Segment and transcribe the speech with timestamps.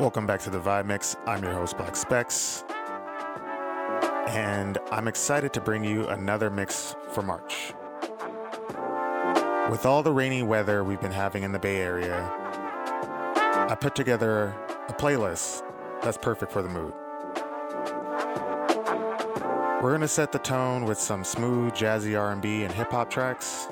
[0.00, 1.16] Welcome back to the Vibe Mix.
[1.26, 2.62] I'm your host, Black Specs.
[4.28, 7.74] And I'm excited to bring you another mix for March.
[9.68, 12.30] With all the rainy weather we've been having in the Bay Area,
[13.34, 14.54] I put together
[14.88, 15.64] a playlist
[16.00, 16.92] that's perfect for the mood.
[19.82, 23.66] We're going to set the tone with some smooth jazzy R&B and hip hop tracks.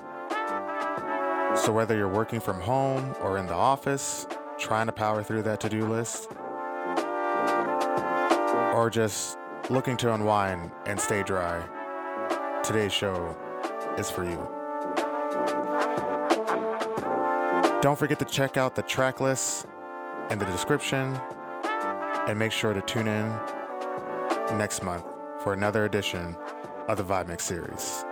[1.54, 4.26] So whether you're working from home or in the office,
[4.58, 6.28] trying to power through that to-do list,
[8.74, 9.36] or just
[9.68, 11.62] looking to unwind and stay dry,
[12.62, 13.36] today's show
[13.98, 14.48] is for you.
[17.82, 19.66] Don't forget to check out the track list
[20.30, 21.14] in the description
[22.26, 23.28] and make sure to tune in
[24.56, 25.04] next month
[25.40, 26.34] for another edition
[26.88, 28.05] of the Vibe Mix series.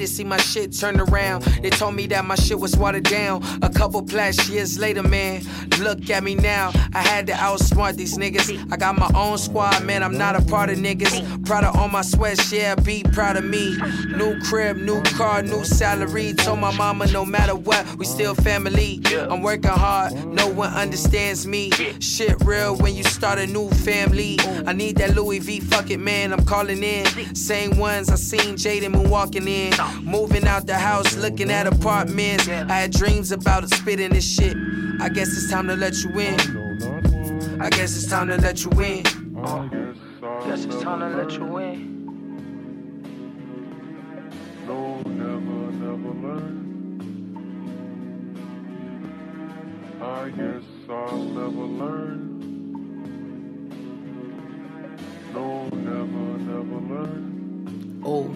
[0.00, 1.42] Hated see my shit turn around.
[1.62, 3.42] They told me that my shit was watered down.
[3.62, 5.42] A couple plus years later, man,
[5.78, 6.72] look at me now.
[6.94, 8.72] I had to outsmart these niggas.
[8.72, 10.02] I got my own squad, man.
[10.02, 11.44] I'm not a part of niggas.
[11.44, 13.76] Proud of all my sweats, yeah, be proud of me.
[14.16, 16.32] New crib, new car, new salary.
[16.32, 19.02] Told my mama no matter what, we still family.
[19.30, 21.70] I'm working hard, no one understands me.
[22.00, 24.38] Shit real when you start a new family.
[24.66, 26.32] I need that Louis V, fuck it, man.
[26.32, 27.04] I'm calling in.
[27.34, 29.72] Same ones I seen Jaden Moon walking in.
[30.02, 32.48] Moving out the house, looking at apartments.
[32.48, 34.56] I had dreams about spitting this shit.
[35.00, 37.60] I guess it's time to let you in.
[37.60, 39.04] I guess it's time to let you in.
[39.44, 41.59] I guess it's time to let you in.
[50.10, 52.40] I guess I'll never learn.
[55.32, 58.02] No, never, never learn.
[58.04, 58.34] Oh.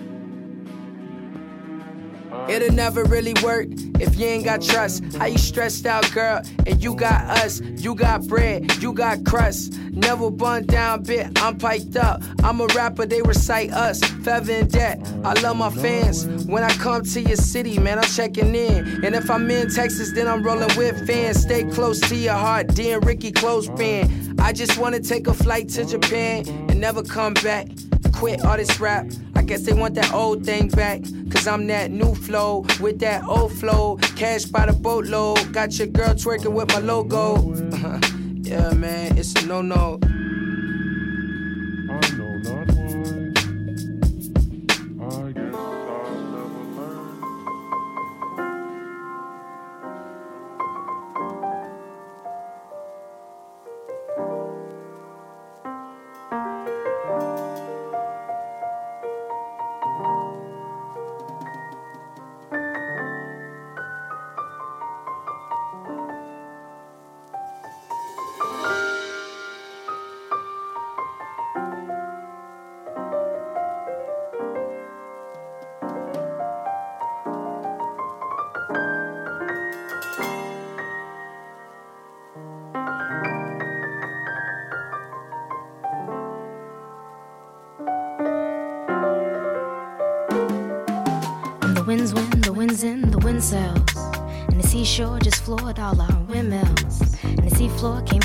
[2.48, 3.68] It'll never really work
[4.00, 5.02] if you ain't got trust.
[5.16, 7.60] How you stressed out, girl, and you got us.
[7.60, 9.78] You got bread, you got crust.
[9.90, 12.22] Never bun down bit, I'm piped up.
[12.42, 14.02] I'm a rapper, they recite us.
[14.22, 15.00] Feather in debt.
[15.24, 16.26] I love my fans.
[16.46, 19.04] When I come to your city, man, I'm checking in.
[19.04, 21.40] And if I'm in Texas, then I'm rolling with fans.
[21.40, 24.40] Stay close to your heart, D and Ricky Close Clothespin.
[24.40, 27.68] I just wanna take a flight to Japan and never come back.
[28.12, 29.06] Quit all this rap.
[29.46, 31.02] Guess they want that old thing back.
[31.30, 33.96] Cause I'm that new flow with that old flow.
[34.16, 35.52] Cash by the boatload.
[35.52, 37.36] Got your girl twerking with my logo.
[38.42, 40.00] yeah, man, it's a no no.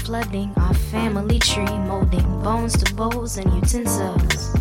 [0.10, 4.56] Flooding our family tree, molding bones to bowls and utensils.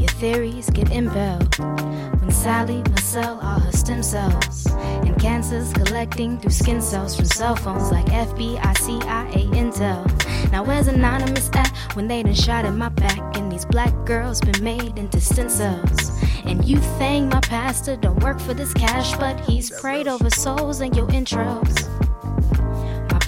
[0.00, 4.66] Your theories get impelled when Sally must sell all her stem cells.
[5.06, 10.02] And cancers collecting through skin cells from cell phones like FBI, CIA, Intel.
[10.50, 13.36] Now where's Anonymous at when they done shot at my back?
[13.36, 16.20] And these black girls been made into stem cells.
[16.44, 20.80] And you think my pastor don't work for this cash, but he's prayed over souls
[20.80, 22.01] and your intros.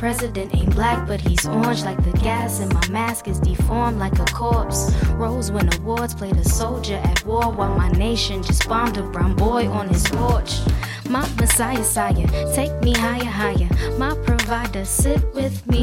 [0.04, 4.12] President ain't black, but he's orange like the gas, and my mask is deformed like
[4.18, 4.94] a corpse.
[5.12, 9.34] Rose win awards, played a soldier at war, while my nation just bombed a brown
[9.34, 10.60] boy on his porch.
[11.08, 13.70] My messiah, sire, take me higher, higher.
[13.96, 14.14] My
[14.44, 15.82] provider, sit with me.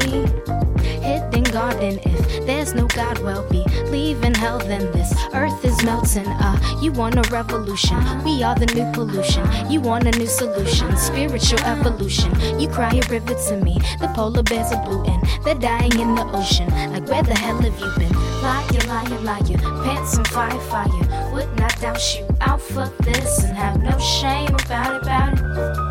[1.01, 6.27] Hidden garden, if there's no God, well, be leaving hell, then this earth is melting.
[6.27, 7.97] Uh, you want a revolution?
[8.23, 9.45] We are the new pollution.
[9.71, 10.95] You want a new solution?
[10.95, 12.31] Spiritual evolution.
[12.59, 13.79] You cry a river to me.
[13.99, 16.69] The polar bears are blue and they're dying in the ocean.
[16.93, 18.13] Like where the hell have you been?
[18.43, 19.57] Liar, liar, liar.
[19.83, 21.33] Pants on fire, fire.
[21.33, 25.90] Would not doubt you out for this and have no shame about it, about it.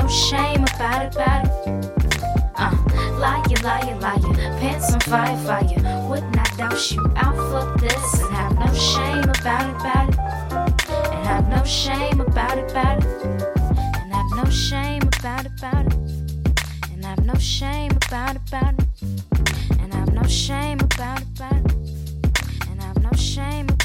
[0.00, 1.50] No shame about it, about it.
[2.56, 2.74] Uh,
[3.18, 4.58] liar, liar, liar.
[4.58, 6.08] Pants on fire, fire.
[6.08, 10.18] Would not doubt you out for this and have no shame about it, about it.
[11.12, 13.04] And have no shame about it, about it.
[14.00, 15.94] And have no shame about it, about it.
[16.90, 18.86] And have no shame about it, about it.
[19.80, 21.74] And have no shame about it, about it.
[22.70, 23.79] And have no shame about it,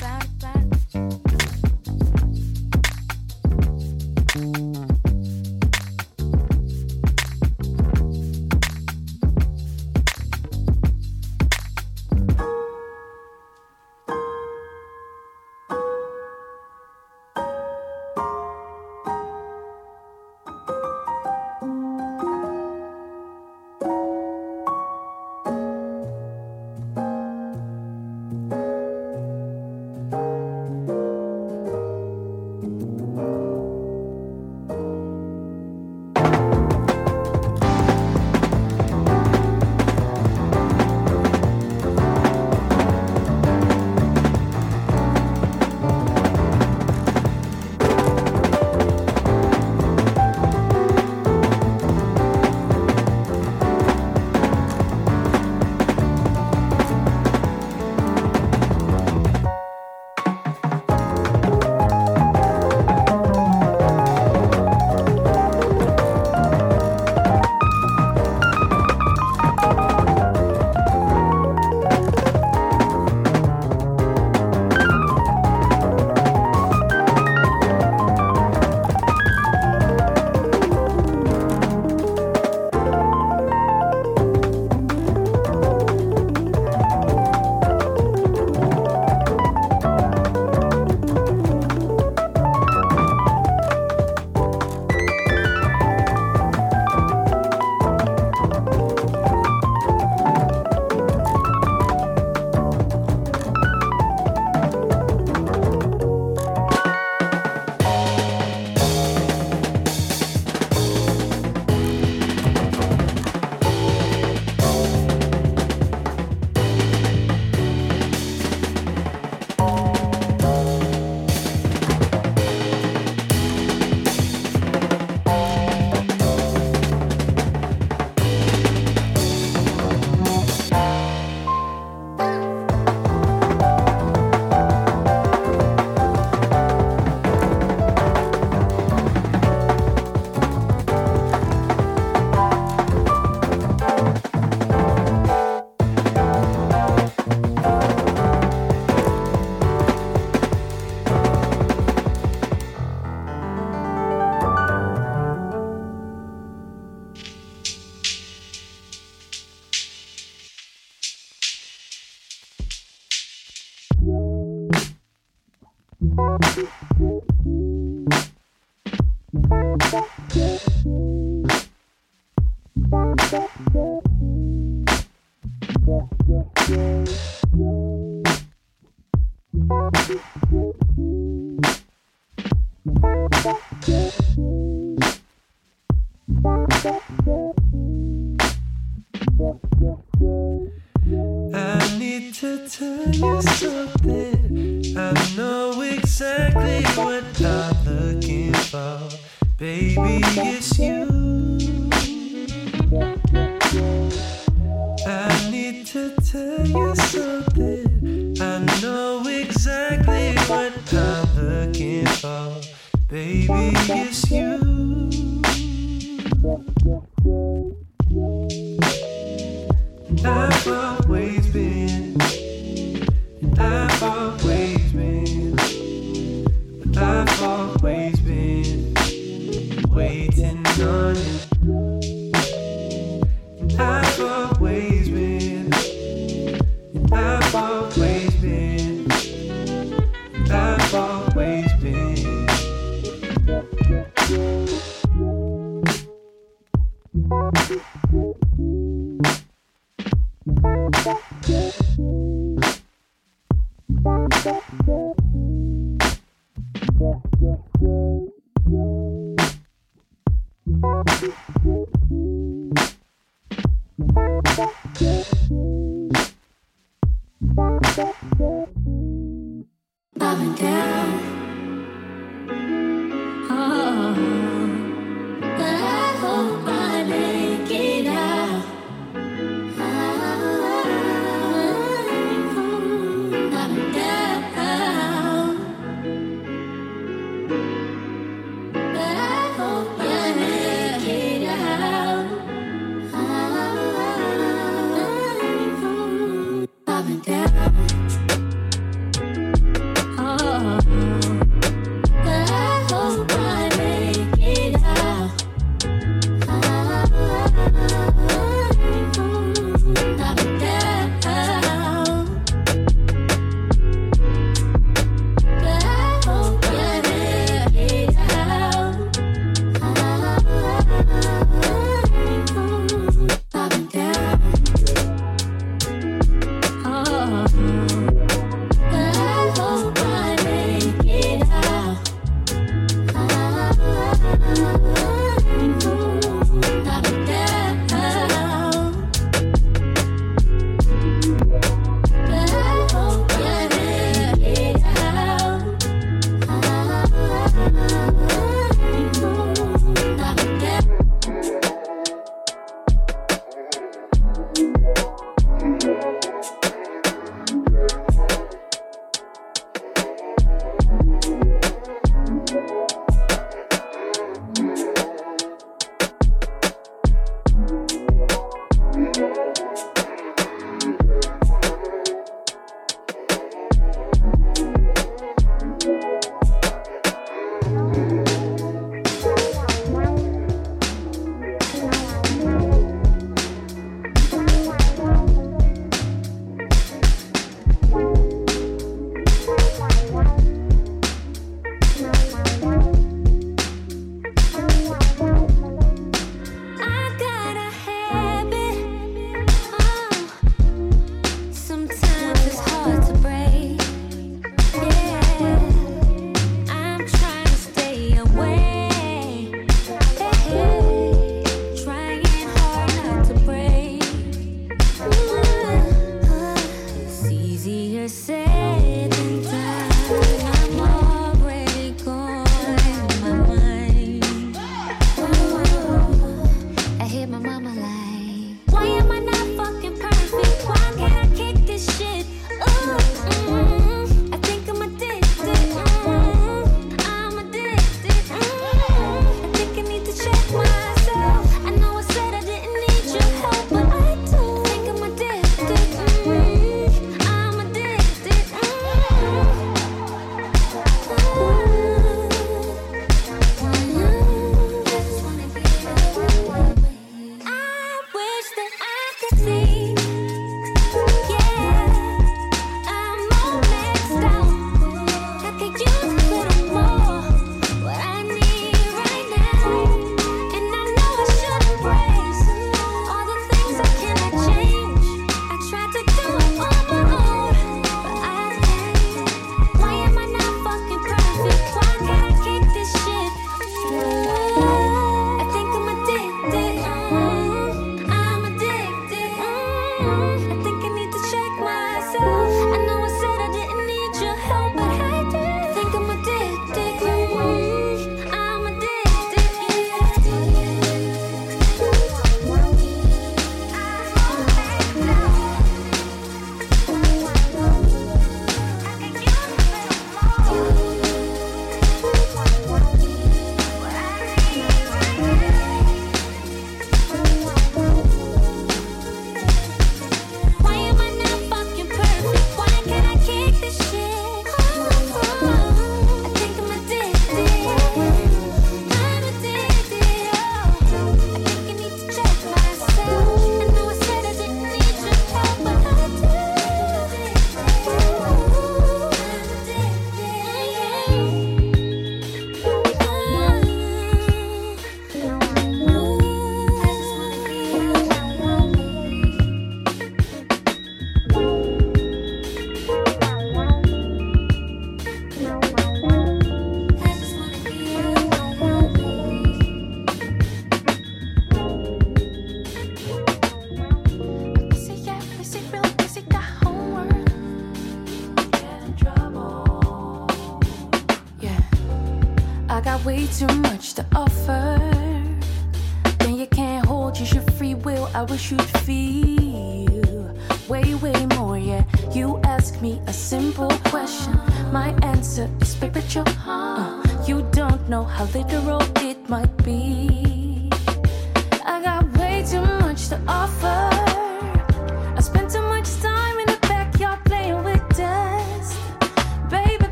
[264.38, 264.76] I've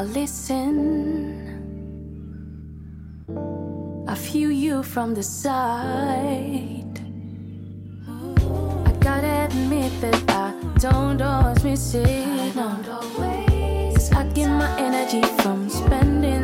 [0.00, 0.64] I listen.
[4.08, 6.96] I feel you from the side.
[8.88, 12.54] I gotta admit that I don't always miss it.
[13.94, 16.39] Cause I get my energy from spending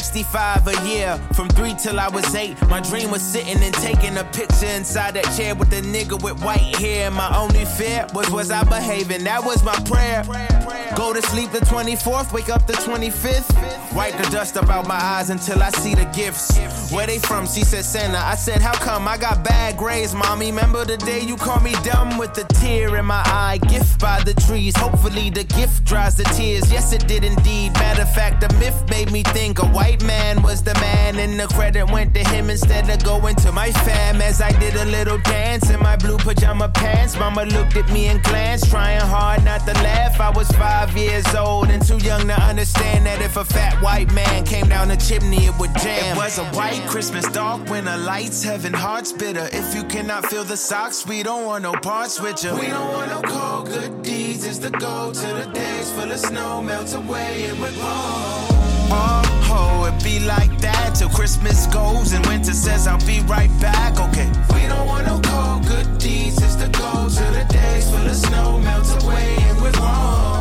[0.00, 2.60] 365 a year, from three till I was eight.
[2.68, 6.42] My dream was sitting and taking a picture inside that chair with the nigga with
[6.42, 7.12] white hair.
[7.12, 9.22] My only fear was, was I behaving?
[9.22, 10.24] That was my prayer.
[10.96, 13.53] Go to sleep the 24th, wake up the 25th.
[13.92, 16.58] Wipe the dust about my eyes until I see the gifts.
[16.90, 17.46] Where they from?
[17.46, 18.18] She said Santa.
[18.18, 20.46] I said, How come I got bad grades, mommy?
[20.46, 23.58] Remember the day you called me dumb with the tear in my eye?
[23.68, 24.76] Gift by the trees.
[24.76, 26.72] Hopefully the gift dries the tears.
[26.72, 27.72] Yes, it did indeed.
[27.74, 31.38] Matter of fact, the myth made me think a white man was the man, and
[31.38, 34.20] the credit went to him instead of going to my fam.
[34.20, 38.06] As I did a little dance in my blue pajama pants, mama looked at me
[38.06, 40.20] and glanced, trying hard not to laugh.
[40.20, 44.12] I was five years old and too young to understand that if a fat white
[44.12, 46.16] man came down the chimney, it would jam.
[46.16, 49.48] It was a white Christmas, dark winter lights, heaven hearts bitter.
[49.52, 52.54] If you cannot feel the socks, we don't want no parts with you.
[52.54, 54.46] We don't want no cold good deeds.
[54.46, 58.46] It's the go to the days full of snow melts away and we're gone.
[58.90, 63.50] Oh, oh, it be like that till Christmas goes and winter says I'll be right
[63.60, 63.98] back.
[63.98, 64.28] Okay.
[64.54, 66.42] We don't want no cold good deeds.
[66.42, 70.33] It's the go to the days full of snow melts away and we're gone.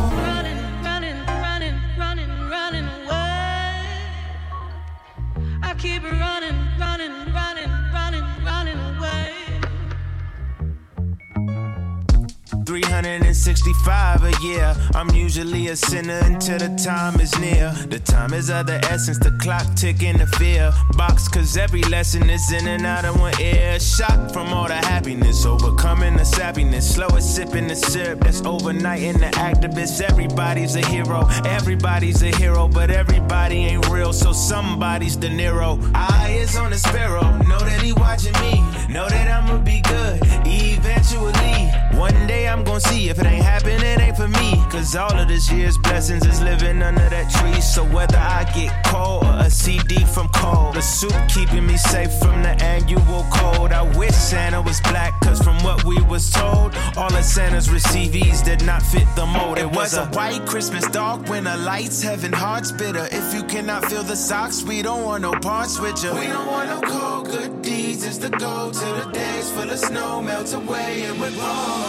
[13.01, 14.75] 365 a year.
[14.93, 17.71] I'm usually a sinner until the time is near.
[17.87, 20.71] The time is of the essence, the clock ticking the fear.
[20.95, 23.79] Box, cause every lesson is in and out of one ear.
[23.79, 26.83] Shot from all the happiness, overcoming the sappiness.
[26.83, 29.99] Slow as sipping the syrup that's overnight in the activists.
[29.99, 35.79] Everybody's a hero, everybody's a hero, but everybody ain't real, so somebody's De Niro.
[35.95, 38.61] Eye is on the sparrow, know that he watching me,
[38.93, 41.82] know that I'ma be good eventually.
[41.97, 44.63] One day I'm gonna see if it ain't happening, it ain't for me.
[44.71, 47.61] Cause all of this year's blessings is living under that tree.
[47.61, 52.11] So whether I get cold or a CD from cold, the soup keeping me safe
[52.19, 53.71] from the annual cold.
[53.71, 58.43] I wish Santa was black, cause from what we was told, all of Santa's receivees
[58.43, 59.59] did not fit the mold.
[59.59, 63.07] It was a white Christmas dark winter lights, heaven hearts bitter.
[63.11, 66.13] If you cannot feel the socks, we don't want no parts with you.
[66.13, 69.79] We don't want no cold good deeds, it's the go to the days full of
[69.79, 71.82] snow melts away and we're home.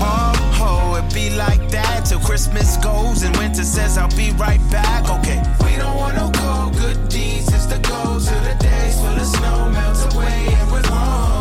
[0.00, 4.60] Oh, oh, it be like that till Christmas goes and winter says I'll be right
[4.70, 5.08] back.
[5.18, 9.08] Okay, we don't want no cold good deeds, it's the go to the days full
[9.08, 11.33] of snow melts away and we're home.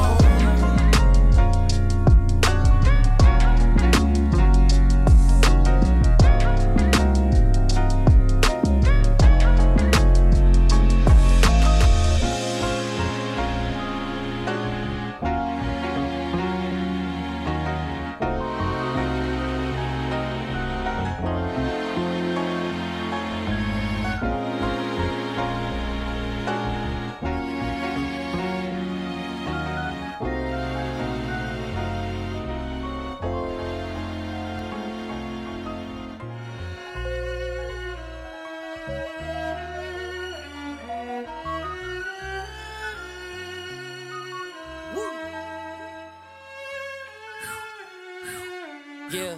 [49.12, 49.36] Yeah,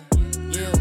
[0.51, 0.74] yeah,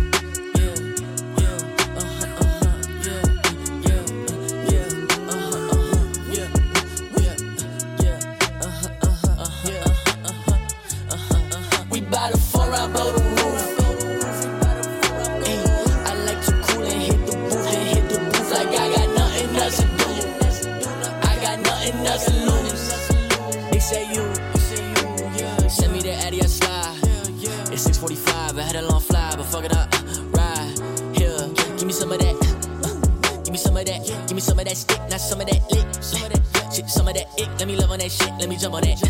[35.25, 35.87] some of that lick.
[36.05, 37.49] Some of that, shit, some of that ick.
[37.59, 39.01] Let me love on that shit, let me jump on that.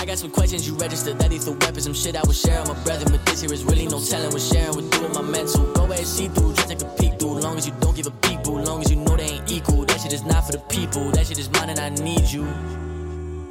[0.00, 2.76] I got some questions you registered, that is the weapon, some shit I share with
[2.76, 3.10] my brethren.
[3.10, 5.72] But this here is really no telling what sharing would do with my mental.
[5.72, 7.40] Go ahead, see through, just take a peek through.
[7.40, 8.60] Long as you don't give a peep, boo.
[8.60, 9.84] Long as you know they ain't equal.
[9.84, 12.46] That shit is not for the people, that shit is mine and I need you.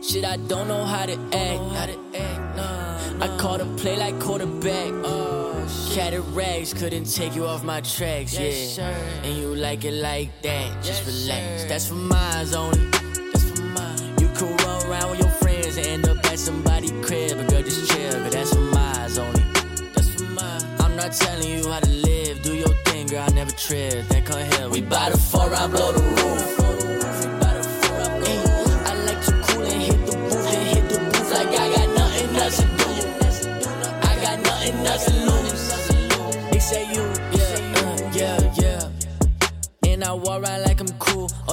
[0.01, 1.59] Shit, I don't know how to act.
[1.75, 2.92] How to act, nah.
[3.21, 4.91] I call the play like quarterback.
[5.05, 8.87] Oh, Cataracts couldn't take you off my tracks, yeah.
[9.23, 11.65] And you like it like that, just relax.
[11.65, 12.89] That's for mine only.
[13.31, 14.19] That's for mine.
[14.19, 17.61] You could run around with your friends and end up at somebody's crib, but girl,
[17.61, 19.43] just chill, cause that's for mine only.
[19.93, 20.61] That's for mine.
[20.79, 24.05] I'm not telling you how to live, do your thing, girl, I never trip.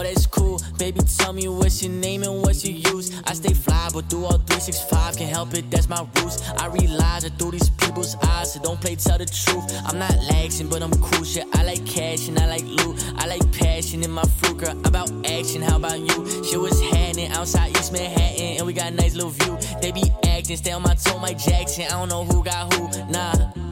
[0.01, 0.61] Oh that's cool.
[0.79, 3.21] Baby, tell me what's your name and what's your use.
[3.25, 6.43] I stay fly, but through all 365, can't help it, that's my roots.
[6.59, 9.65] I realize it through these people's eyes, so don't play, tell the truth.
[9.87, 11.47] I'm not laxing, but I'm cool shit.
[11.55, 13.05] I like cash and I like loot.
[13.17, 14.79] I like passion in my fruit, girl.
[14.87, 16.45] About action, how about you?
[16.45, 19.59] Shit was happening outside East Manhattan, and we got a nice little view.
[19.81, 21.85] They be acting, stay on my toe, Mike Jackson.
[21.85, 23.70] I don't know who got who, nah.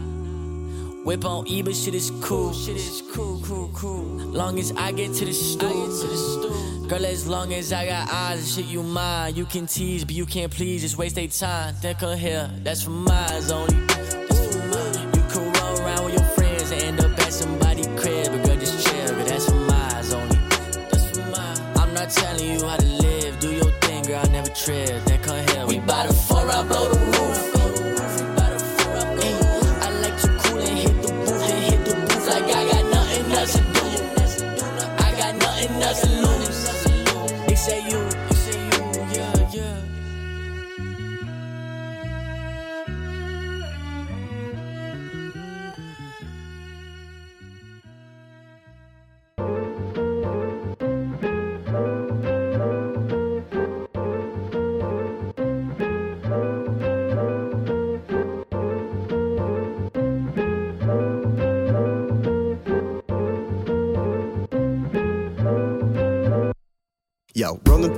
[1.04, 2.52] Whip on E, but shit is cool.
[2.52, 4.02] Shit is cool, cool, cool.
[4.02, 6.88] Long as I get to the stool.
[6.88, 9.34] Girl, as long as I got eyes and shit you mine.
[9.34, 10.82] You can tease, but you can't please.
[10.82, 11.74] Just waste their time.
[11.74, 14.27] Think of here, that's for mine only.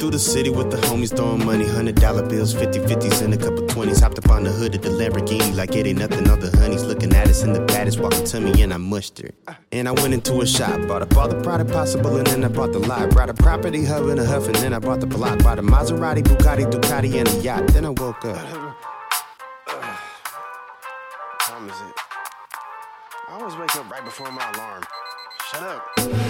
[0.01, 3.37] Through the city with the homies throwing money, hundred dollar bills, 50 50s, and a
[3.37, 4.01] couple 20s.
[4.01, 6.29] Hopped up on the hood of the Lamborghini like it ain't nothing.
[6.29, 9.19] All the honeys looking at us in the baddest, walking to me, and I mushed
[9.19, 9.31] her.
[9.73, 12.49] And I went into a shop, bought up all the product possible, and then I
[12.49, 13.11] bought the lot.
[13.11, 15.43] Brought a property hub and a huff, and then I bought the block.
[15.43, 17.67] Bought a Maserati, Bugatti, Ducati, and a yacht.
[17.69, 18.37] Then I woke up.
[21.41, 21.95] time is it?
[23.29, 24.83] I always wake up right before my alarm.
[25.51, 26.30] Shut up.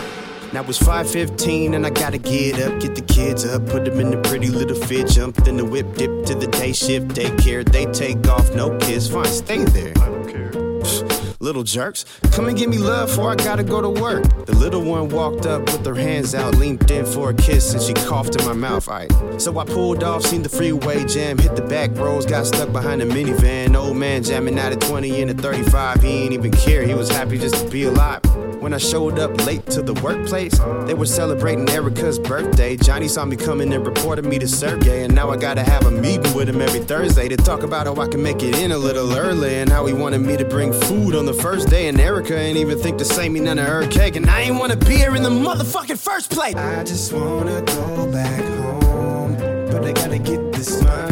[0.53, 4.11] Now it's 5:15 and I gotta get up, get the kids up, put them in
[4.11, 7.65] the pretty little fit, jump in the whip, dip to the day shift, daycare.
[7.65, 9.93] They take off, no kids, fine, stay there.
[9.99, 10.51] I don't care.
[11.43, 14.25] Little jerks, come and give me love before I gotta go to work.
[14.45, 17.81] The little one walked up with her hands out, leaned in for a kiss, and
[17.81, 18.87] she coughed in my mouth.
[18.87, 19.41] Aight.
[19.41, 23.01] So I pulled off, seen the freeway jam, hit the back roads, got stuck behind
[23.01, 23.77] a minivan.
[23.77, 27.09] Old man jamming out at 20 in a 35, he ain't even care, he was
[27.09, 28.21] happy just to be alive.
[28.61, 32.77] When I showed up late to the workplace, they were celebrating Erica's birthday.
[32.77, 35.91] Johnny saw me coming and reported me to Sergey, and now I gotta have a
[35.91, 38.77] meeting with him every Thursday to talk about how I can make it in a
[38.77, 41.89] little early and how he wanted me to bring food on the first day.
[41.89, 44.59] And Erica ain't even think to save me none of her cake, and I ain't
[44.59, 46.55] wanna be here in the motherfucking first place.
[46.55, 49.37] I just wanna go back home,
[49.71, 51.10] but I gotta get this money.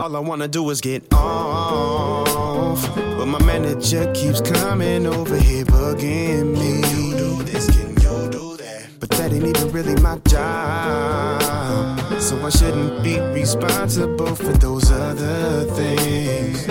[0.00, 6.58] All I wanna do is get off, but my manager keeps coming over here bugging
[6.58, 6.80] me.
[6.80, 7.66] Can you do this?
[7.68, 8.86] Can you do that?
[8.98, 15.66] But that ain't even really my job, so I shouldn't be responsible for those other
[15.74, 16.66] things.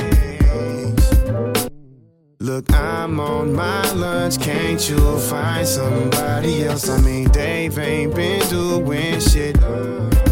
[2.39, 6.89] Look, I'm on my lunch, can't you find somebody else?
[6.89, 9.55] I mean, Dave ain't been doing shit.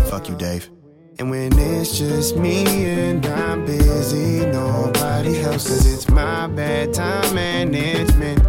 [0.10, 0.77] Fuck you, Dave.
[1.20, 7.34] And when it's just me and I'm busy, nobody helps, cause it's my bad time
[7.34, 8.46] management.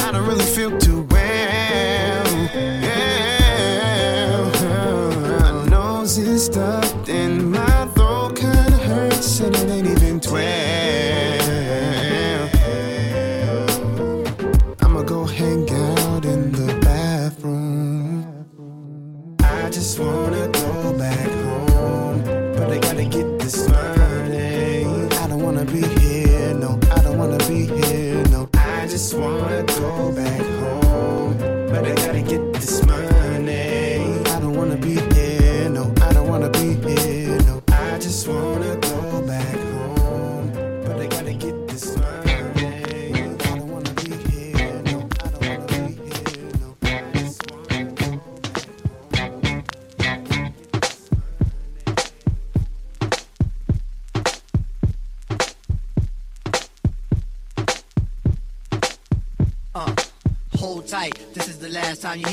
[0.00, 2.26] I don't really feel too well.
[2.52, 2.90] Yeah.
[5.40, 6.81] My nose is stuffed
[32.12, 33.11] gotta get this money.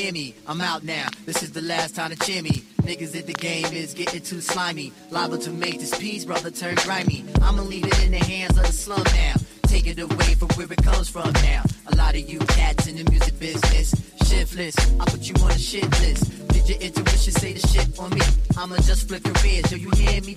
[0.09, 0.35] Hear me.
[0.47, 2.63] I'm out now, this is the last time to cheer me.
[2.81, 4.91] Niggas at the game is getting too slimy.
[5.11, 7.25] Liable to make this piece, brother, turn grimy.
[7.41, 9.33] I'ma leave it in the hands of the slum now.
[9.63, 11.63] Take it away from where it comes from now.
[11.91, 13.93] A lot of you cats in the music business.
[14.25, 16.47] Shiftless, I put you on a shit list.
[16.49, 18.21] Did your intuition say the shit on me?
[18.57, 20.35] I'ma just flip your careers, yo, you hear me?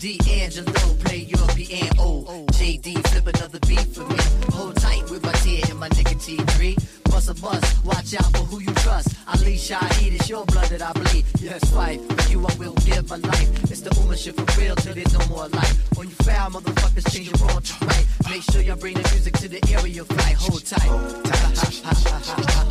[0.00, 0.18] D.
[0.18, 2.24] D'Angelo, play your piano.
[2.58, 4.16] JD, flip another beat for me.
[4.52, 7.01] Hold tight with my tear and my nicotine T3.
[7.12, 9.08] Bust a bust, watch out for who you trust.
[9.28, 11.26] Ali Shaheed, it's your blood that I bleed.
[11.38, 13.70] Yes, fight, for you I will give my life.
[13.70, 15.96] It's the shit for real till there's no more life.
[15.96, 18.06] When you foul, motherfuckers change your wrong to right.
[18.30, 20.36] Make sure y'all bring the music to the area flight.
[20.36, 20.82] Hold tight.
[20.82, 21.58] Hold tight.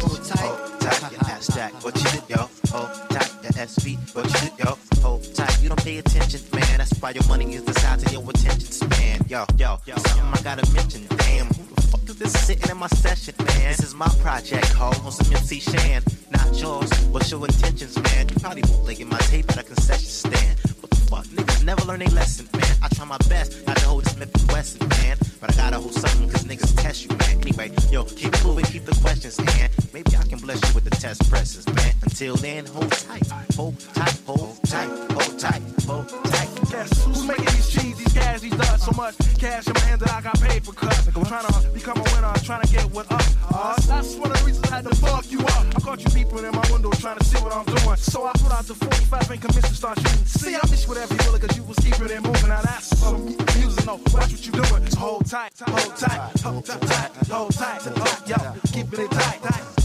[0.02, 0.80] Hold tight.
[0.80, 1.74] tight, your ass stack.
[1.84, 2.50] What you did, yo?
[2.72, 4.16] Hold tight, the SV.
[4.16, 4.78] What you did, yo?
[5.02, 5.62] Hold tight.
[5.62, 6.78] You don't pay attention, man.
[6.78, 9.22] That's why your money is the size of your attention span.
[9.28, 11.06] Yo, yo, something I gotta mention.
[11.18, 11.81] Damn, who the
[12.22, 13.70] fuck is this sitting in my session, man?
[13.70, 16.04] This is my project, ho, on some MC Shan.
[16.30, 16.92] Not yours.
[17.12, 18.30] What's your intentions, man?
[18.30, 20.60] You probably bootlegging my tape at a concession stand.
[20.82, 21.26] What the fuck?
[21.26, 22.76] Niggas never learn their lesson, man.
[22.82, 25.18] I try my best not to hold this Smith and Wesson, man.
[25.40, 27.42] But I gotta hold something, cause niggas test you, man.
[27.42, 29.70] Anyway, yo, keep it moving, keep the questions, man.
[29.94, 31.94] Maybe I can bless you with the test presses, man.
[32.04, 36.41] Until then, hold tight, hold tight, hold tight, hold tight, hold tight.
[36.72, 38.86] Who's making these cheese, these gas, these nuts?
[38.86, 41.06] So much cash in my hand that I got paid for cuts.
[41.08, 43.22] I'm trying to become a winner, trying to get what up.
[43.52, 45.66] Uh, that's one of the reasons I had to fuck you up.
[45.76, 47.98] I caught you peeping in my window trying to see what I'm doing.
[47.98, 50.26] So I put out the 45 and convinced to start shooting.
[50.26, 52.48] See, I miss whatever you will, cause you was keeping it moving.
[52.48, 54.90] Now that's some mu- music, no, watch what you doing.
[54.92, 58.38] So hold tight, hold tight, hold tight, hold tight, hold tight, hold, yo,
[58.72, 59.81] keeping it tight, tight.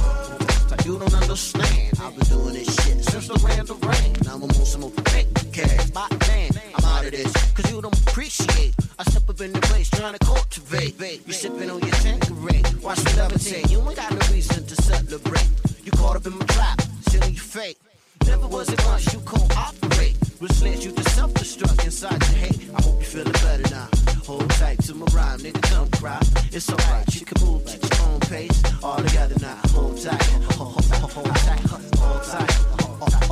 [0.85, 1.99] You don't understand.
[2.01, 4.13] I've been doing this shit since the land of rain.
[4.25, 5.91] Now I'm on some fake cash.
[5.91, 7.33] But man, I'm out of this.
[7.55, 8.75] Cause you don't appreciate.
[8.99, 10.95] I step up in the place trying to cultivate.
[11.27, 12.63] You sipping on your Tanqueray.
[12.83, 13.71] Watch me levitate.
[13.71, 15.49] You ain't got no reason to celebrate.
[15.83, 16.81] You caught up in my trap,
[17.13, 17.79] your fate.
[18.27, 22.71] Never was a much you could operate, which led you to self-destruct inside your hate.
[22.77, 23.89] I hope you feeling better now.
[24.27, 26.21] Hold tight to my rhyme, nigga, don't cry.
[26.53, 28.63] It's alright, you can move at your own pace.
[28.83, 30.23] All together now, hold tight,
[30.59, 32.51] hold tight, hold tight, hold tight,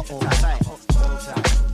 [0.07, 1.74] hold tight, hold tight.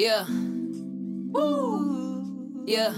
[0.00, 0.24] Yeah.
[1.28, 2.64] Woo.
[2.64, 2.94] Yeah.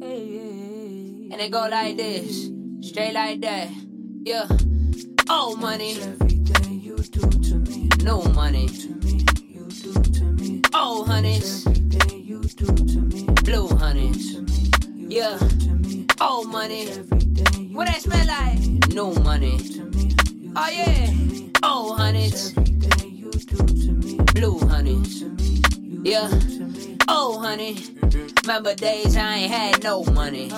[0.00, 1.28] Hey.
[1.30, 2.48] And it go like this,
[2.80, 3.68] straight like that.
[4.24, 4.46] Yeah.
[5.28, 6.00] Oh, money.
[6.00, 7.90] Everything you do to me.
[8.02, 8.68] No money.
[8.68, 10.62] To me, you do to me.
[10.72, 11.66] Oh, honeys.
[11.66, 13.26] Everything you do to me.
[13.44, 14.40] Blue honeys.
[14.96, 15.36] Yeah.
[15.36, 16.06] To me.
[16.22, 16.88] Oh, money.
[16.88, 18.88] Everything What that smell like?
[18.94, 19.60] No money.
[20.56, 21.12] Oh, yeah.
[21.62, 22.54] Oh, honeys.
[24.32, 25.57] Blue honeys.
[26.02, 26.30] Yeah.
[27.08, 27.78] Oh, honey.
[28.42, 30.50] Remember days I ain't had no money.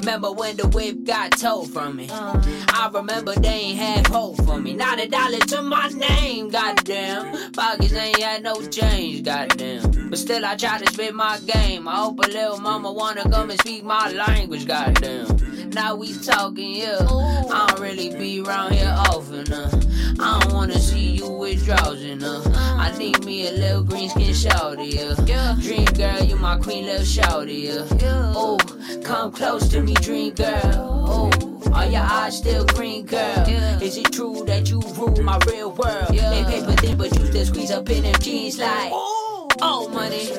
[0.00, 2.08] Remember when the whip got towed from me.
[2.10, 4.74] I remember they ain't had hope for me.
[4.74, 7.52] Not a dollar to my name, goddamn.
[7.52, 10.10] Pockets ain't had no change, goddamn.
[10.10, 11.88] But still I try to spit my game.
[11.88, 15.70] I hope a little mama wanna come and speak my language, goddamn.
[15.70, 16.98] Now we talking, yeah.
[17.00, 19.83] I don't really be around here often, uh.
[20.20, 22.42] I don't wanna see you with drowsing, uh.
[22.78, 24.94] I need me a little green skin shawty,
[25.26, 25.56] yeah.
[25.60, 28.32] Dream girl, you my queen, little shawty, yeah.
[28.36, 28.58] Oh,
[29.02, 30.60] come close to me, dream girl.
[31.06, 31.30] Oh,
[31.72, 33.44] are your eyes still green, girl?
[33.82, 36.08] Is it true that you rule my real world?
[36.08, 40.30] They paper thin, but you still squeeze up in them jeans like, oh, money.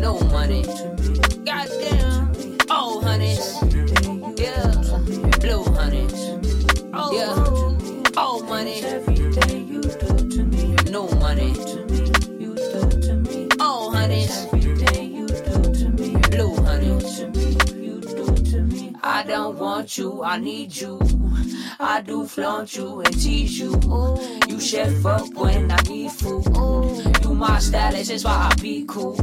[0.00, 0.62] No money.
[1.44, 2.58] Goddamn.
[2.70, 3.54] Oh, honeys.
[4.38, 4.72] Yeah.
[5.40, 6.14] Blue honeys.
[7.12, 7.47] Yeah.
[11.28, 11.52] honey.
[12.40, 13.48] You do to me.
[13.60, 14.26] Oh, honey.
[14.30, 16.16] Every day you do to me.
[16.30, 16.94] Blue honey.
[17.84, 18.94] You do to me.
[19.02, 20.98] I don't want you, I need you.
[21.80, 23.80] I do flaunt you and tease you.
[24.48, 26.44] You chef up when I need food.
[27.22, 29.18] You my stylist, that's why I be cool.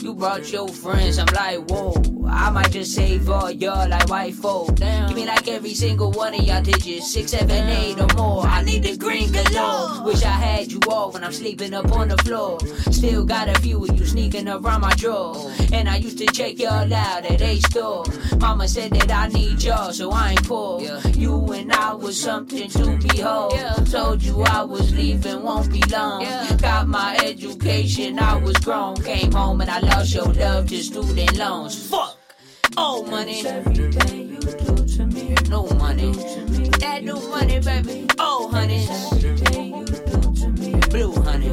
[0.00, 1.94] You brought your friends, I'm like, whoa.
[2.28, 4.74] I might just save all y'all like white folk.
[4.74, 8.44] Give me like every single one of y'all digits, six, seven, eight or more.
[8.44, 10.04] I need the green galore.
[10.04, 12.58] Wish I had you all when I'm sleeping up on the floor.
[12.90, 15.52] Still got a few of you sneaking around my drawer.
[15.72, 18.04] And I used to check y'all out at a store.
[18.38, 20.80] Mama said that I need y'all, so I ain't poor.
[21.14, 23.54] You and I was something to behold.
[23.54, 23.74] Yeah.
[23.90, 26.24] Told you I was leaving, won't be long.
[26.58, 28.96] Got my education, I was grown.
[28.96, 31.88] Came home and I lost your love to student loans.
[31.88, 32.18] Fuck.
[32.76, 33.42] Oh, money.
[35.48, 36.12] No money.
[36.80, 38.06] That new money, baby.
[38.18, 38.86] Oh, honey.
[40.88, 41.48] Blue honey.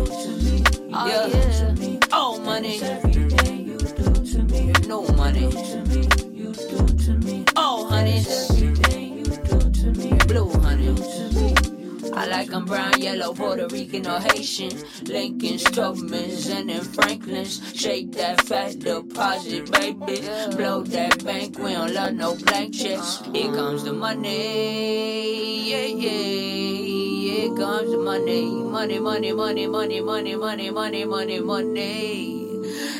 [0.89, 1.29] Yeah.
[2.11, 2.79] Oh, money.
[4.87, 5.49] No money.
[6.33, 7.45] You do to me.
[7.55, 9.08] Oh, honey.
[9.93, 10.95] Blue honey.
[12.13, 14.71] I like 'em brown, yellow, Puerto Rican, or Haitian.
[15.05, 17.61] Lincoln, Strowmans, and then Franklins.
[17.73, 20.21] Shake that fat deposit, baby.
[20.55, 23.21] Blow that bank, we don't love no blank checks.
[23.33, 27.39] Here comes the money, yeah, yeah.
[27.39, 28.45] Here comes the money.
[28.45, 32.35] Money, money, money, money, money, money, money, money, money.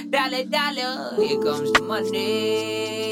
[0.09, 3.09] Dollar, dollar, here comes the money,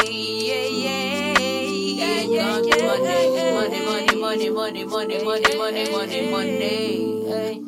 [2.38, 7.26] money, money, money, money, money, money, money, money, money, money.
[7.28, 7.62] Hey.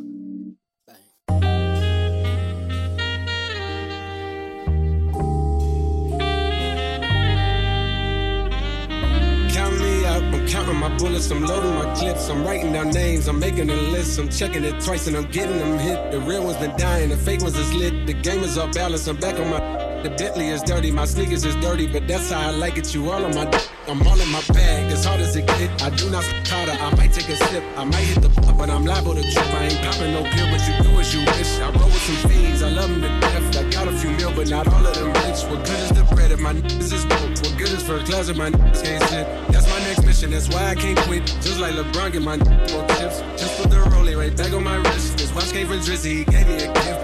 [9.49, 13.27] Count me out, I'm counting my bullets, I'm loading my clips, I'm writing down names,
[13.27, 16.11] I'm making a list, I'm checking it twice and I'm getting them hit.
[16.11, 19.07] The real ones been dying, the fake ones is lit, the game is off balance,
[19.07, 19.88] I'm back on my.
[20.03, 22.95] The Bentley is dirty, my sneakers is dirty, but that's how I like it.
[22.95, 23.43] You all on my,
[23.85, 24.89] I'm all in my bag.
[24.93, 26.71] As hard as it get, I do not harder.
[26.71, 29.53] I might take a sip, I might hit the, but I'm liable to trip.
[29.53, 31.59] I ain't popping no pill, but you do as you wish.
[31.59, 33.57] I roll with some fiends, I love them to death.
[33.57, 35.43] I got a few mil, but not all of them rich.
[35.51, 37.35] What good is the bread if my niggas is broke?
[37.43, 39.27] What good is first class if my niggas can't sit?
[39.51, 41.25] That's my next mission, that's why I can't quit.
[41.43, 43.19] Just like LeBron, get my niggas tips.
[43.35, 45.17] Just put the rollie right back on my wrist.
[45.17, 46.98] This watch came from Drizzy, he gave me a gift.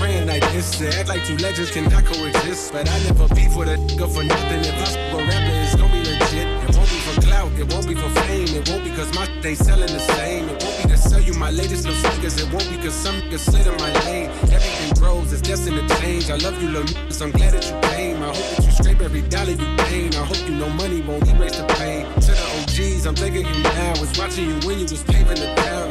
[0.00, 2.72] Spraying like this, to act like two legends cannot coexist.
[2.72, 4.60] But I never beef with a nigga for nothing.
[4.64, 6.48] If I sp- a rapper, it's gonna be legit.
[6.64, 8.48] It won't be for clout, it won't be for fame.
[8.48, 10.48] It won't be cause my shit ain't selling the same.
[10.48, 12.40] It won't be to sell you my latest little sneakers.
[12.40, 14.30] It won't be cause some niggas slid in my lane.
[14.48, 16.30] Everything grows, it's destined to change.
[16.30, 17.20] I love you, little niggas.
[17.20, 18.22] I'm glad that you came.
[18.22, 20.14] I hope that you scrape every dollar you gain.
[20.14, 22.08] I hope you know money won't erase the pain.
[22.24, 24.00] To the OGs, I'm thinking you now.
[24.00, 25.89] Was watching you when you was paving the town.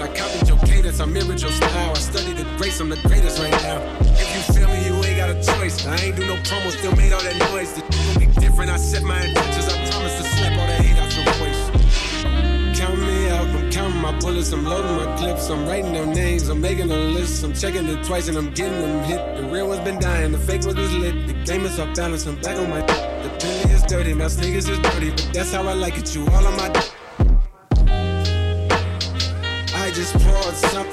[0.66, 1.92] Cadence, I mirrored your style.
[1.92, 3.82] I studied the grace, I'm the greatest right now.
[4.02, 5.86] If you feel me, you ain't got a choice.
[5.86, 7.74] I ain't do no promo, still made all that noise.
[7.74, 8.72] The gon' be different.
[8.72, 9.68] I set my intentions.
[9.68, 12.78] I promise to slap all that hate out your voice.
[12.78, 16.48] Count me out, I'm counting my bullets, I'm loading my clips, I'm writing their names,
[16.48, 19.20] I'm making a list, I'm checking it twice and I'm getting them hit.
[19.36, 21.28] The real ones been dying, the fake ones was lit.
[21.28, 22.80] The game is off balance, I'm back on my.
[22.82, 26.16] The Bentley is dirty, my sneakers is dirty, but that's how I like it.
[26.16, 26.89] You all on my.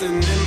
[0.07, 0.46] Something in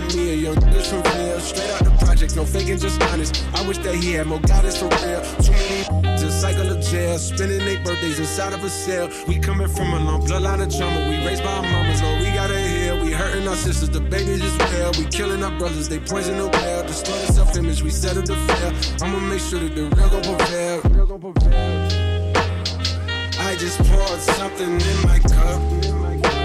[0.00, 1.40] reminded me of young niggas from real.
[1.40, 3.44] Straight out the project, no faking, just honest.
[3.54, 5.22] I wish that he had more guidance for real.
[5.42, 9.08] Too many just cycle of jail, spending their birthdays inside of a cell.
[9.26, 11.08] We coming from a long bloodline of trauma.
[11.08, 13.02] We raised by our mamas, Lord, we gotta heal.
[13.02, 14.92] We hurting our sisters, the babies as well.
[14.98, 16.86] We killing our brothers, they poison the well.
[16.86, 18.72] Distorted self-image, we settle the fail.
[19.02, 20.80] I'ma make sure that the real gon' prevail.
[20.90, 21.88] Real gon' prevail.
[23.40, 25.60] I just poured something in my cup.
[26.22, 26.39] I've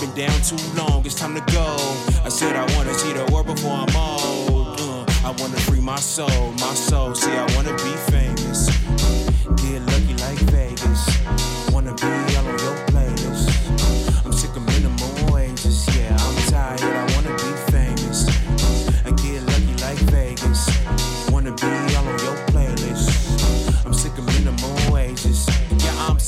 [0.00, 1.76] been down too long, it's time to go.
[2.24, 4.80] I said I wanna see the world before I'm old.
[4.80, 7.14] Uh, I wanna free my soul, my soul.
[7.14, 8.70] See, I wanna be famous.
[9.60, 9.82] Get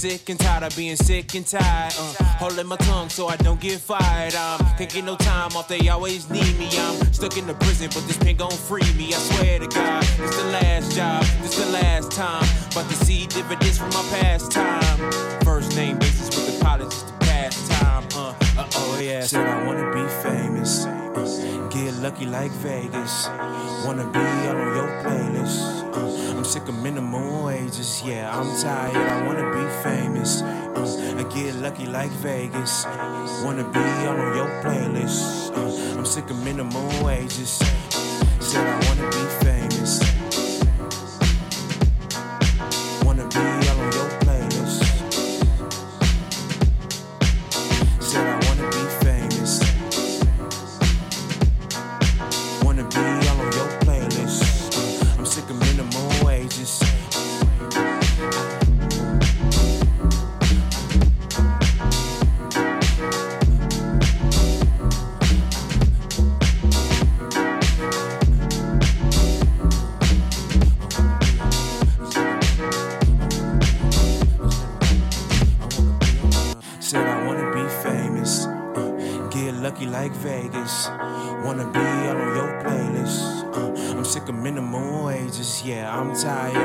[0.02, 1.94] sick and tired of being sick and tired.
[1.96, 4.34] Uh, holding my tongue so I don't get fired.
[4.34, 4.60] Um.
[4.60, 6.68] I'm taking no time off, they always need me.
[6.76, 9.14] I'm stuck in the prison, but this pen gon' free me.
[9.14, 12.44] I swear to God, it's the last job, it's the last time.
[12.74, 15.12] But to see dividends from my past time.
[15.44, 18.04] First name basis with the college, is the past time.
[18.16, 19.22] Uh, uh oh, yeah.
[19.22, 20.84] Said I wanna be famous
[22.02, 23.28] lucky like Vegas.
[23.86, 25.62] Wanna be on your playlist.
[25.94, 30.42] Uh, I'm sick of minimum wages, yeah, I'm tired, I wanna be famous.
[30.42, 32.86] Uh, I get lucky like Vegas.
[33.44, 33.78] Wanna be
[34.10, 35.56] on your playlist.
[35.56, 37.62] Uh, I'm sick of minimum wages.
[38.40, 39.21] Said I wanna be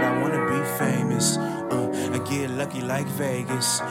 [0.07, 1.37] I wanna be famous.
[1.37, 3.81] Uh, I get lucky like Vegas.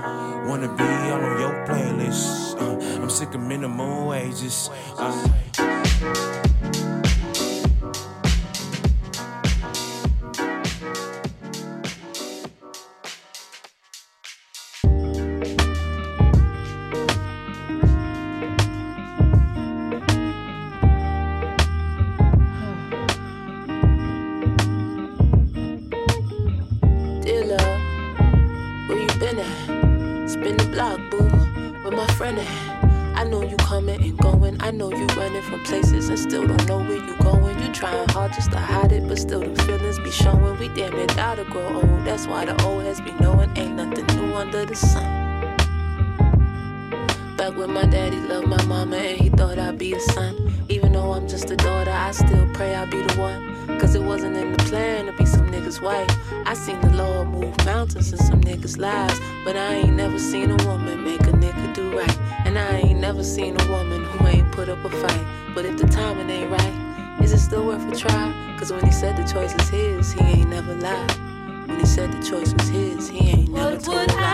[0.48, 2.56] Wanna be on your playlist.
[2.60, 4.70] Uh, I'm sick of minimum wages.
[4.96, 6.32] Uh,
[69.36, 71.12] choice is his, he ain't never lied.
[71.66, 74.25] When he said the choice was his, he ain't never what told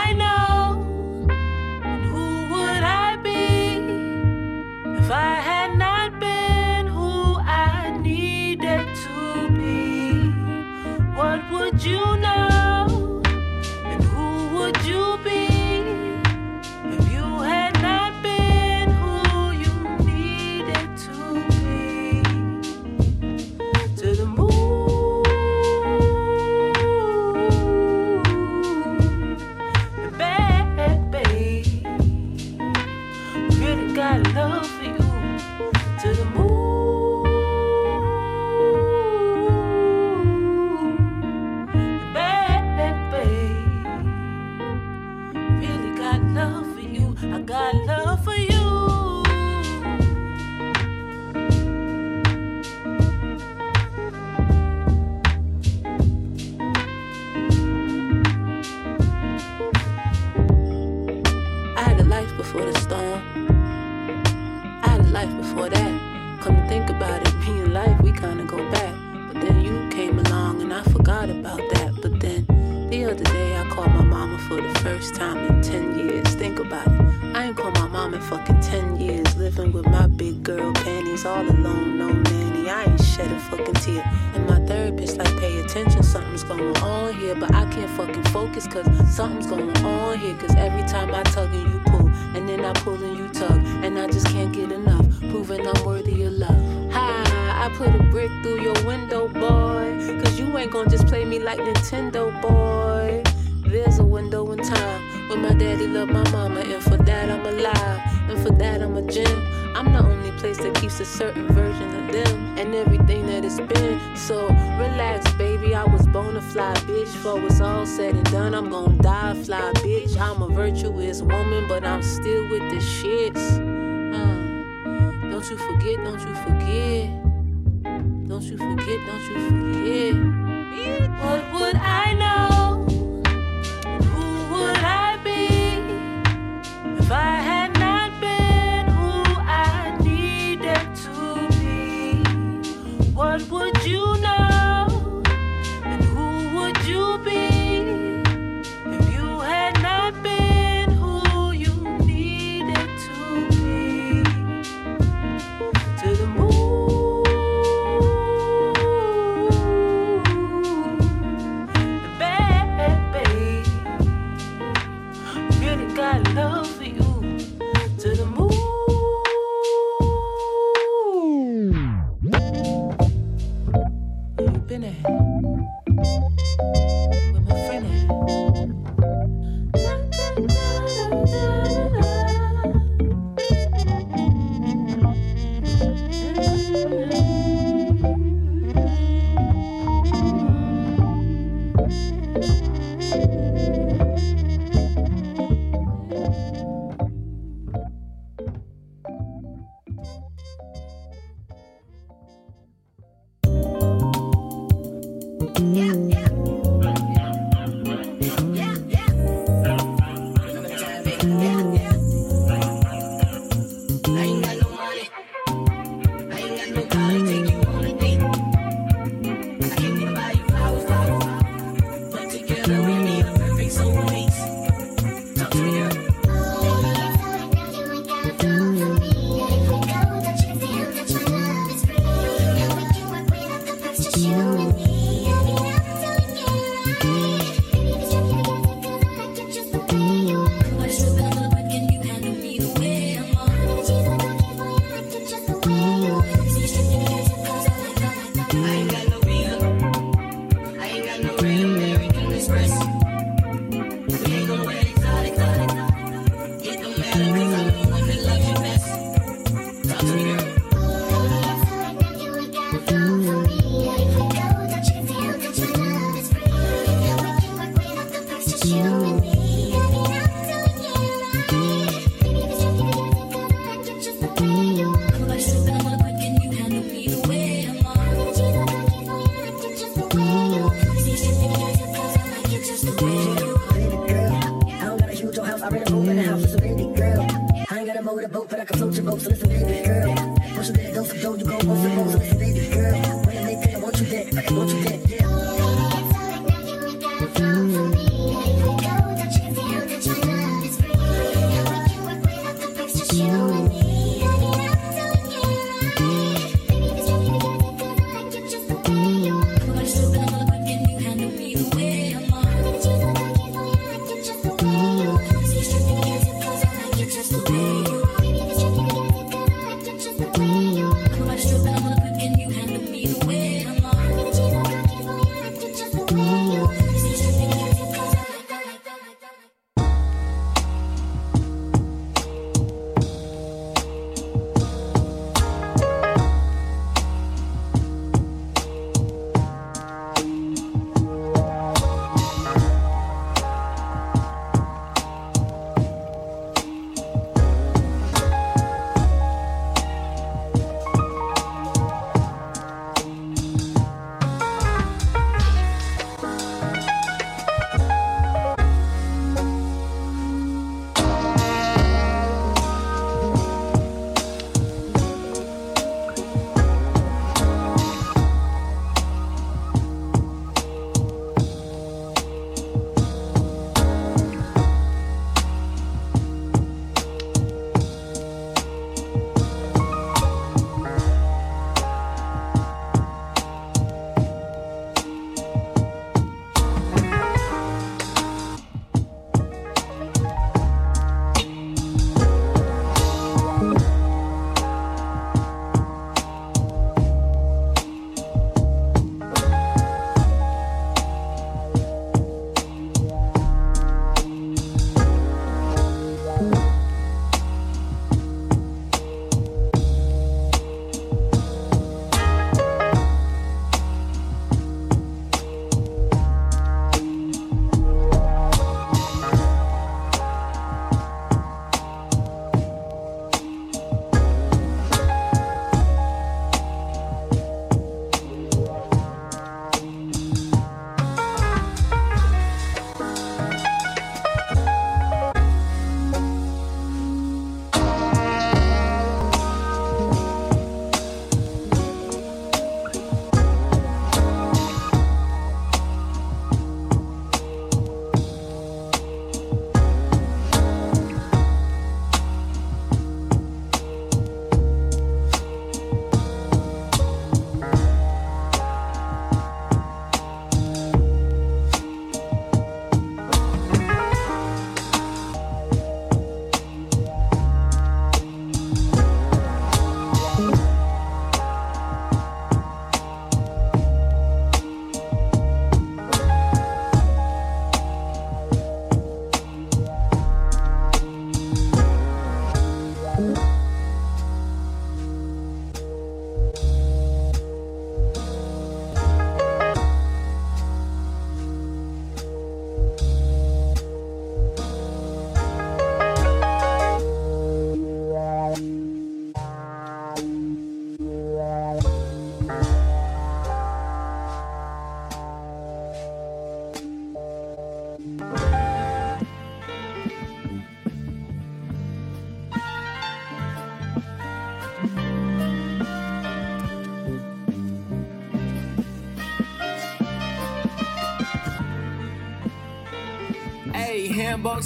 [122.03, 122.42] still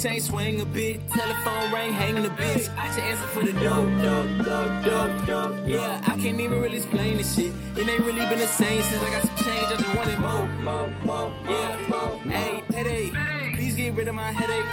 [0.05, 1.01] Ain't swing a bit.
[1.09, 2.69] Telephone ring, hanging the bitch.
[2.77, 5.67] I should answer for the dope, dope, dope, dope, dope.
[5.67, 7.51] Yeah, I can't even really explain this shit.
[7.75, 9.65] It ain't really been the same since I got some change.
[9.65, 11.33] I just wanted more, more, more.
[11.49, 13.13] Yeah, hey, headache.
[13.55, 14.65] Please get rid of my headache.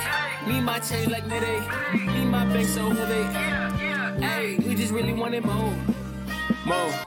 [0.47, 2.07] Need my change like headache.
[2.15, 4.23] Need my bank so heavy.
[4.23, 5.73] Hey, we just really wanted more,
[6.67, 7.04] more.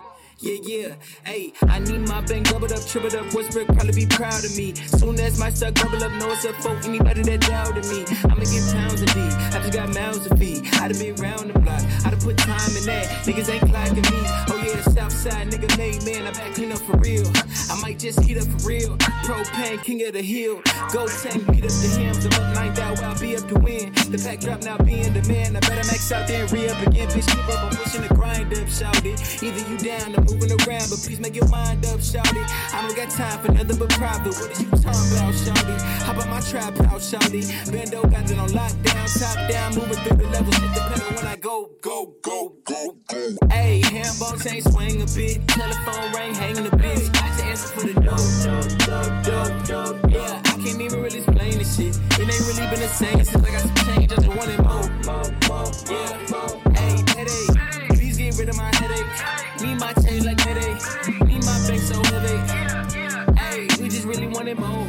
[0.68, 3.34] Yeah, hey, I need my bank doubled up, tripled up.
[3.34, 4.76] Westbrook probably be proud of me.
[4.76, 8.03] Soon as my stock double up, no, it's for anybody that doubted me.
[8.26, 9.22] I'ma get pounds of D.
[9.55, 10.68] I just got mouths to feed.
[10.74, 11.82] I done been round the block.
[12.03, 13.07] I put time in that.
[13.23, 14.19] Niggas ain't clocking me.
[14.51, 16.28] Oh yeah, the south side nigga made man.
[16.28, 17.23] I back clean up for real.
[17.71, 18.97] I might just heat up for real.
[19.23, 20.61] Propane, king of the hill.
[20.91, 22.25] Go tank, beat up the hymns.
[22.25, 23.93] I'm up 9,000, I'll be up to win.
[24.11, 25.55] The pack drop now being the man.
[25.55, 27.07] I better max out there and re up again.
[27.07, 27.63] Bitch, keep up.
[27.63, 29.17] I'm pushing the grind up, shout it.
[29.41, 32.47] Either you down or moving around, but please make your mind up, shout it.
[32.75, 34.36] I don't got time for nothing but private.
[34.36, 35.82] What is you talking about, shout it?
[36.03, 37.47] How about my trap house, shout it?
[37.71, 40.57] Bando got it on lockdown, top down, moving through the levels.
[40.57, 43.36] Hit the pedal when I go, go, go, go, go.
[43.49, 45.47] Hey, handballs ain't swing a bit.
[45.47, 47.09] Telephone ring, hanging the bitch.
[47.22, 50.11] I just answer for the dope, dope, dope, dope, dope.
[50.11, 51.95] Yeah, I can't even really explain this shit.
[51.95, 54.11] It ain't really been the same since I got some change.
[54.11, 55.72] I just wanted more, more, more.
[55.89, 57.89] Yeah, hey, headache.
[57.89, 59.61] Please get rid of my headache.
[59.61, 60.82] Need my change like headache.
[61.28, 62.34] Need my bank so heavy.
[62.34, 63.34] Yeah, yeah.
[63.36, 64.88] Hey, we just really wanted more,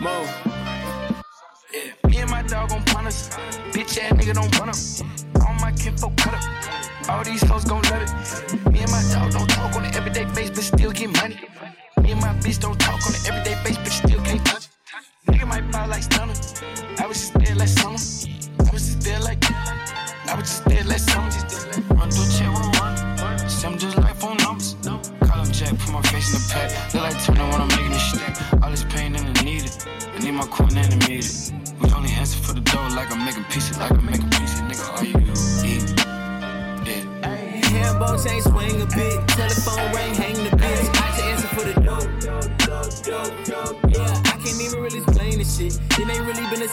[0.00, 0.47] more.
[2.48, 3.28] Dog gon' punish.
[3.72, 5.46] Bitch ass nigga don't run up.
[5.46, 6.44] All my kinfolk cut up.
[7.10, 8.72] All these hoes gon' love it.
[8.72, 11.36] Me and my dog don't talk on an everyday basis, but still get money.
[12.02, 12.78] Me and my bitch don't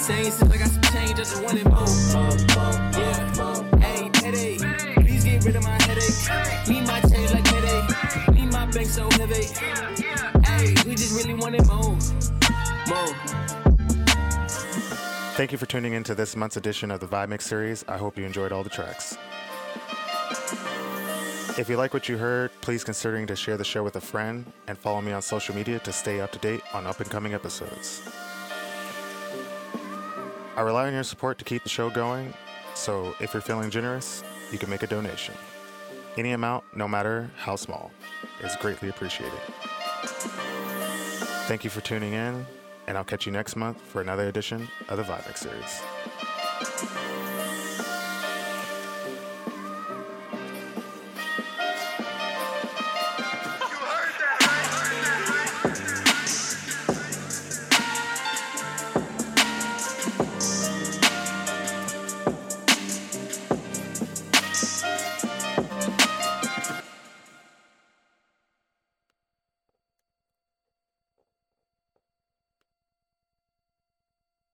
[0.06, 1.12] same since I got some change.
[1.12, 1.80] I just wanted more,
[2.14, 2.36] more.
[2.94, 4.62] Yeah, hey, headache.
[4.98, 6.70] Please get rid of my headache.
[6.70, 8.36] Need my change like headache.
[8.36, 9.46] Need my bank so heavy.
[10.46, 11.98] Hey, we just really wanted more,
[12.88, 13.08] more.
[15.38, 17.84] Thank you for tuning in to this month's edition of the Vibe Mix series.
[17.88, 19.18] I hope you enjoyed all the tracks.
[21.58, 24.46] If you like what you heard, please considering to share the show with a friend
[24.68, 27.34] and follow me on social media to stay up to date on up and coming
[27.34, 28.08] episodes.
[30.56, 32.34] I rely on your support to keep the show going,
[32.76, 35.36] so if you're feeling generous, you can make a donation.
[36.18, 37.92] Any amount, no matter how small,
[38.42, 39.38] is greatly appreciated.
[41.48, 42.46] Thank you for tuning in,
[42.88, 47.25] and I'll catch you next month for another edition of the Vibe Mix series.